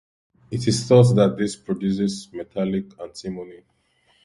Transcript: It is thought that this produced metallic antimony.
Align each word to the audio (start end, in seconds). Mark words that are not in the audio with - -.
It 0.49 0.67
is 0.67 0.83
thought 0.87 1.13
that 1.15 1.37
this 1.37 1.55
produced 1.55 2.33
metallic 2.33 2.99
antimony. 2.99 3.61